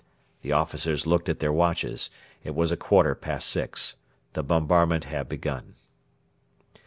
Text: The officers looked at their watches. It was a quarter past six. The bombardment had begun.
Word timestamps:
The 0.41 0.51
officers 0.51 1.05
looked 1.05 1.29
at 1.29 1.41
their 1.41 1.53
watches. 1.53 2.09
It 2.43 2.55
was 2.55 2.71
a 2.71 2.75
quarter 2.75 3.13
past 3.13 3.47
six. 3.47 3.97
The 4.33 4.41
bombardment 4.41 5.03
had 5.03 5.29
begun. 5.29 5.75